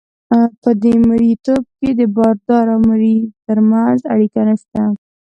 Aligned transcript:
په 0.61 0.69
دې 0.83 0.93
مرییتوب 1.09 1.63
کې 1.77 1.89
د 1.99 2.01
بادار 2.15 2.65
او 2.73 2.79
مریي 2.89 3.17
ترمنځ 3.47 3.99
اړیکه 4.13 4.41
نشته. 4.49 4.81